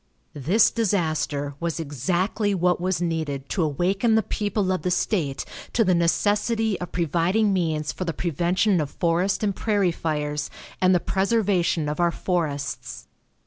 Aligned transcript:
This 0.33 0.71
disaster 0.71 1.53
was 1.59 1.79
exactly 1.79 2.55
what 2.55 2.81
was 2.81 3.03
needed 3.03 3.47
to 3.49 3.61
awaken 3.61 4.15
the 4.15 4.23
people 4.23 4.71
of 4.71 4.81
the 4.81 4.89
state 4.89 5.45
to 5.73 5.83
the 5.83 5.93
necessity 5.93 6.75
of 6.79 6.91
providing 6.91 7.53
means 7.53 7.91
for 7.91 8.03
the 8.03 8.11
prevention 8.11 8.81
of 8.81 8.89
forest 8.89 9.43
and 9.43 9.55
prairie 9.55 9.91
fires 9.91 10.49
and 10.81 10.95
the 10.95 10.99
preservation 10.99 11.87
of 11.87 11.99
our 11.99 12.09
forests. 12.09 13.07